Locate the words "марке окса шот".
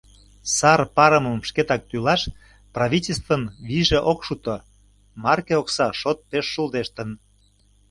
5.23-6.19